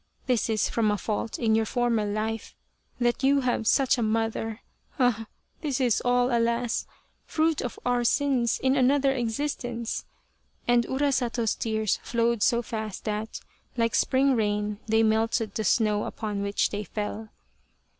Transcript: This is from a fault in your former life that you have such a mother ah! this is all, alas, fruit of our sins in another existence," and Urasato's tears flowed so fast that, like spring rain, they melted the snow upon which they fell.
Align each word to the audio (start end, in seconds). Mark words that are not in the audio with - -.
This 0.25 0.49
is 0.49 0.67
from 0.67 0.89
a 0.89 0.97
fault 0.97 1.37
in 1.37 1.53
your 1.53 1.67
former 1.67 2.05
life 2.07 2.55
that 2.99 3.21
you 3.23 3.41
have 3.41 3.67
such 3.67 3.99
a 3.99 4.01
mother 4.01 4.61
ah! 4.97 5.27
this 5.61 5.79
is 5.79 6.01
all, 6.03 6.35
alas, 6.35 6.87
fruit 7.27 7.61
of 7.61 7.77
our 7.85 8.03
sins 8.03 8.59
in 8.63 8.75
another 8.75 9.11
existence," 9.13 10.05
and 10.67 10.87
Urasato's 10.87 11.53
tears 11.53 11.99
flowed 12.01 12.41
so 12.41 12.63
fast 12.63 13.03
that, 13.05 13.41
like 13.77 13.93
spring 13.93 14.35
rain, 14.35 14.79
they 14.87 15.03
melted 15.03 15.53
the 15.53 15.63
snow 15.63 16.05
upon 16.05 16.41
which 16.41 16.71
they 16.71 16.83
fell. 16.83 17.29